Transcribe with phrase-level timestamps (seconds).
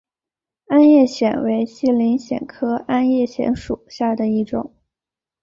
[0.65, 4.73] 鞍叶藓为细鳞藓科鞍叶藓属下的一个种。